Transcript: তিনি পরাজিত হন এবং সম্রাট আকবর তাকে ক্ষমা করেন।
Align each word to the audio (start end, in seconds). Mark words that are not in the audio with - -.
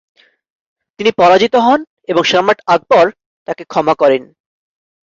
তিনি 0.99 1.11
পরাজিত 1.11 1.55
হন 1.55 1.79
এবং 2.09 2.21
সম্রাট 2.23 2.59
আকবর 2.67 3.05
তাকে 3.47 3.63
ক্ষমা 3.63 3.93
করেন। 3.95 4.23